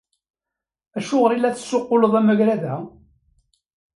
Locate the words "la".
1.39-1.55